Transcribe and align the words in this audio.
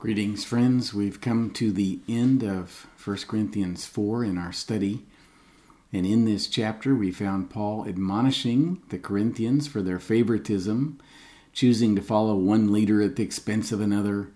Greetings, 0.00 0.44
friends. 0.46 0.94
We've 0.94 1.20
come 1.20 1.50
to 1.50 1.70
the 1.70 2.00
end 2.08 2.42
of 2.42 2.86
1 3.04 3.18
Corinthians 3.28 3.84
4 3.84 4.24
in 4.24 4.38
our 4.38 4.50
study. 4.50 5.04
And 5.92 6.06
in 6.06 6.24
this 6.24 6.46
chapter, 6.46 6.94
we 6.94 7.10
found 7.10 7.50
Paul 7.50 7.86
admonishing 7.86 8.80
the 8.88 8.98
Corinthians 8.98 9.68
for 9.68 9.82
their 9.82 9.98
favoritism, 9.98 10.98
choosing 11.52 11.94
to 11.96 12.00
follow 12.00 12.34
one 12.34 12.72
leader 12.72 13.02
at 13.02 13.16
the 13.16 13.22
expense 13.22 13.72
of 13.72 13.82
another. 13.82 14.30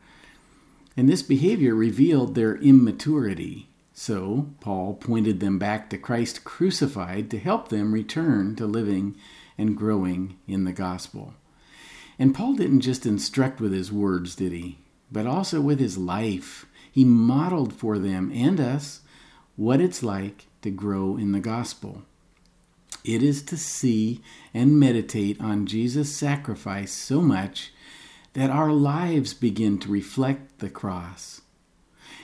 And 0.99 1.08
this 1.08 1.22
behavior 1.22 1.74
revealed 1.74 2.35
their 2.35 2.56
immaturity. 2.56 3.71
So, 3.94 4.51
Paul 4.60 4.92
pointed 4.92 5.40
them 5.40 5.58
back 5.58 5.88
to 5.88 5.96
Christ 5.96 6.44
crucified 6.44 7.31
to 7.31 7.38
help 7.38 7.69
them 7.69 7.94
return 7.94 8.54
to 8.56 8.67
living 8.67 9.17
and 9.56 9.78
growing 9.78 10.37
in 10.46 10.65
the 10.65 10.72
gospel. 10.72 11.33
And 12.19 12.35
Paul 12.35 12.53
didn't 12.53 12.83
just 12.83 13.06
instruct 13.06 13.62
with 13.62 13.72
his 13.72 13.90
words, 13.90 14.37
did 14.37 14.53
he? 14.53 14.76
But 15.10 15.26
also 15.26 15.60
with 15.60 15.78
his 15.78 15.98
life. 15.98 16.66
He 16.90 17.04
modeled 17.04 17.72
for 17.72 17.98
them 17.98 18.30
and 18.32 18.60
us 18.60 19.00
what 19.56 19.80
it's 19.80 20.02
like 20.02 20.46
to 20.62 20.70
grow 20.70 21.16
in 21.16 21.32
the 21.32 21.40
gospel. 21.40 22.02
It 23.04 23.22
is 23.22 23.42
to 23.45 23.56
see 23.56 24.20
and 24.54 24.78
meditate 24.78 25.40
on 25.40 25.66
Jesus' 25.66 26.14
sacrifice 26.14 26.92
so 26.92 27.20
much 27.20 27.72
that 28.32 28.50
our 28.50 28.72
lives 28.72 29.34
begin 29.34 29.78
to 29.80 29.90
reflect 29.90 30.59
the 30.59 30.70
cross. 30.70 31.42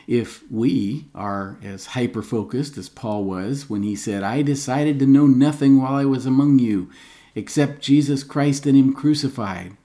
If 0.06 0.42
we 0.50 1.06
are 1.14 1.58
as 1.62 1.86
hyper 1.86 2.22
focused 2.22 2.76
as 2.78 2.88
Paul 2.88 3.24
was 3.24 3.70
when 3.70 3.82
he 3.82 3.94
said, 3.94 4.22
I 4.22 4.42
decided 4.42 4.98
to 4.98 5.06
know 5.06 5.26
nothing 5.26 5.80
while 5.80 5.94
I 5.94 6.04
was 6.04 6.26
among 6.26 6.58
you 6.58 6.90
except 7.34 7.82
Jesus 7.82 8.24
Christ 8.24 8.66
and 8.66 8.76
Him 8.76 8.92
crucified, 8.92 9.76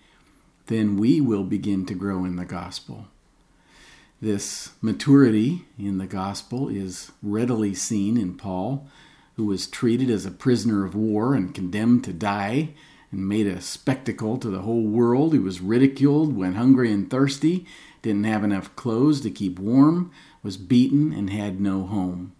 then 0.68 0.98
we 0.98 1.22
will 1.22 1.44
begin 1.44 1.86
to 1.86 1.94
grow 1.94 2.26
in 2.26 2.36
the 2.36 2.46
gospel. 2.46 3.08
This 4.22 4.72
maturity 4.82 5.66
in 5.78 5.98
the 5.98 6.08
gospel 6.08 6.70
is 6.70 7.12
readily 7.22 7.73
seen 7.73 8.17
in 8.17 8.36
Paul, 8.36 8.88
who 9.36 9.45
was 9.45 9.67
treated 9.67 10.09
as 10.09 10.26
a 10.26 10.31
prisoner 10.31 10.86
of 10.86 10.95
war 10.95 11.36
and 11.36 11.54
condemned 11.54 12.04
to 12.06 12.14
die 12.14 12.70
and 13.12 13.28
made 13.28 13.48
a 13.48 13.62
spectacle 13.62 14.38
to 14.38 14.50
the 14.50 14.62
whole 14.62 14.88
world. 14.88 15.34
He 15.34 15.39
was 15.39 15.62
ridiculed 15.62 16.36
when 16.36 16.56
hungry 16.56 16.92
and 16.92 17.09
thirsty, 17.09 17.66
didn't 18.02 18.23
have 18.23 18.44
enough 18.44 18.76
clothes 18.76 19.22
to 19.22 19.32
keep 19.32 19.59
warm, 19.59 20.11
was 20.42 20.58
beaten, 20.58 21.11
and 21.11 21.30
had 21.30 21.59
no 21.59 21.84
home. 21.84 22.34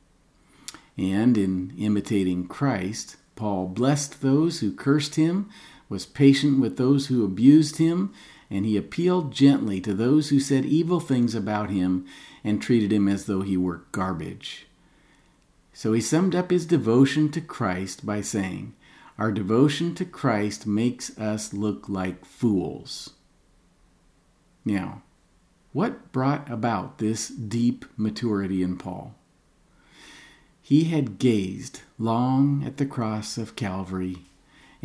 And 0.98 1.38
in 1.38 1.74
imitating 1.78 2.48
Christ, 2.48 3.18
Paul 3.36 3.68
blessed 3.68 4.22
those 4.22 4.60
who 4.60 4.72
cursed 4.72 5.16
him 5.16 5.50
was 5.90 6.06
patient 6.06 6.60
with 6.60 6.78
those 6.78 7.08
who 7.08 7.24
abused 7.24 7.78
him, 7.78 8.14
and 8.50 8.66
he 8.66 8.78
appealed 8.78 9.32
gently 9.32 9.82
to 9.82 9.94
those 9.94 10.30
who 10.30 10.40
said 10.40 10.66
evil 10.66 11.00
things 11.00 11.36
about 11.36 11.70
him 11.70 12.06
and 12.44 12.62
treated 12.62 12.92
him 12.92 13.08
as 13.08 13.26
though 13.26 13.42
he 13.42 13.58
were 13.58 13.84
garbage. 13.92 14.68
So 15.74 15.94
he 15.94 16.02
summed 16.02 16.36
up 16.36 16.52
his 16.52 16.66
devotion 16.66 17.30
to 17.32 17.42
Christ 17.42 18.06
by 18.06 18.22
saying, 18.22 18.74
Our 19.18 19.32
devotion 19.32 19.94
to 19.96 20.06
Christ 20.06 20.66
makes 20.66 21.18
us 21.18 21.54
look 21.54 21.90
like 21.90 22.24
fools. 22.26 23.12
Now, 24.64 25.04
what 25.74 26.12
brought 26.12 26.50
about 26.50 27.00
this 27.00 27.28
deep 27.28 27.86
maturity 27.98 28.64
in 28.64 28.78
Paul? 28.78 29.16
He 30.62 30.86
had 30.86 31.20
gazed 31.20 31.82
long 32.00 32.64
at 32.66 32.78
the 32.78 32.86
cross 32.86 33.38
of 33.38 33.56
Calvary 33.56 34.20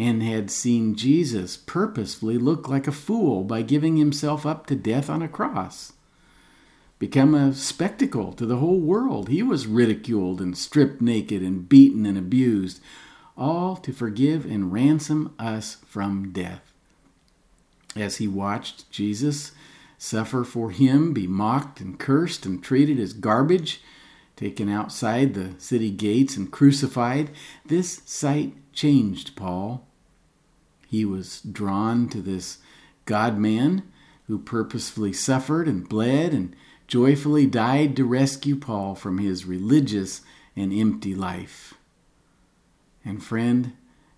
and 0.01 0.23
had 0.23 0.51
seen 0.51 0.95
Jesus 0.97 1.59
purposefully 1.59 2.39
look 2.39 2.71
like 2.71 2.87
a 2.87 2.93
fool 2.93 3.45
by 3.45 3.61
giving 3.61 3.99
himself 3.99 4.47
up 4.47 4.65
to 4.67 4.75
death 4.75 5.11
on 5.11 5.21
a 5.21 5.29
cross. 5.29 5.93
Become 6.99 7.35
a 7.35 7.53
spectacle 7.53 8.33
to 8.33 8.47
the 8.47 8.57
whole 8.57 8.81
world. 8.81 9.29
He 9.29 9.43
was 9.43 9.67
ridiculed 9.67 10.41
and 10.41 10.57
stripped 10.57 11.03
naked 11.03 11.43
and 11.43 11.69
beaten 11.69 12.07
and 12.07 12.17
abused, 12.17 12.81
all 13.37 13.77
to 13.77 13.93
forgive 13.93 14.47
and 14.47 14.73
ransom 14.73 15.35
us 15.39 15.77
from 15.87 16.33
death. 16.33 16.73
As 17.95 18.17
he 18.17 18.27
watched 18.27 18.91
Jesus 18.91 19.53
suffer 19.99 20.45
for 20.45 20.71
him, 20.71 21.13
be 21.13 21.27
mocked 21.27 21.79
and 21.79 21.99
cursed 21.99 22.47
and 22.47 22.65
treated 22.65 22.99
as 22.99 23.13
garbage, 23.13 23.83
taken 24.35 24.71
outside 24.71 25.35
the 25.35 25.53
city 25.59 25.91
gates 25.91 26.39
and 26.39 26.51
crucified, 26.51 27.29
this 27.67 28.01
sight 28.07 28.55
changed 28.73 29.37
Paul. 29.37 29.87
He 30.91 31.05
was 31.05 31.41
drawn 31.43 32.09
to 32.09 32.21
this 32.21 32.59
God 33.05 33.39
man 33.39 33.85
who 34.27 34.41
purposefully 34.41 35.13
suffered 35.13 35.69
and 35.69 35.89
bled 35.89 36.35
and 36.35 36.57
joyfully 36.89 37.47
died 37.47 37.95
to 37.95 38.05
rescue 38.05 38.57
Paul 38.57 38.97
from 38.97 39.19
his 39.19 39.45
religious 39.45 40.23
and 40.57 40.73
empty 40.73 41.15
life. 41.15 41.75
And 43.05 43.23
friend, 43.23 43.75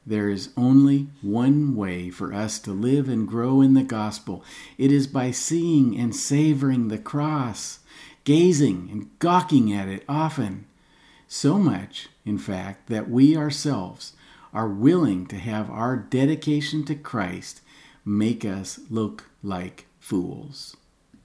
there 0.06 0.30
is 0.30 0.48
only 0.56 1.08
one 1.20 1.76
way 1.76 2.08
for 2.08 2.32
us 2.32 2.58
to 2.60 2.72
live 2.72 3.06
and 3.06 3.28
grow 3.28 3.60
in 3.60 3.74
the 3.74 3.82
gospel. 3.82 4.42
It 4.78 4.90
is 4.90 5.06
by 5.06 5.30
seeing 5.30 5.98
and 5.98 6.16
savoring 6.16 6.88
the 6.88 6.96
cross, 6.96 7.80
gazing 8.24 8.88
and 8.90 9.10
gawking 9.18 9.74
at 9.74 9.88
it 9.88 10.04
often. 10.08 10.64
So 11.28 11.58
much, 11.58 12.08
in 12.24 12.38
fact, 12.38 12.88
that 12.88 13.10
we 13.10 13.36
ourselves 13.36 14.14
are 14.52 14.68
willing 14.68 15.26
to 15.26 15.36
have 15.36 15.70
our 15.70 15.96
dedication 15.96 16.84
to 16.84 16.94
Christ 16.94 17.60
make 18.04 18.44
us 18.44 18.80
look 18.90 19.30
like 19.42 19.86
fools. 19.98 20.76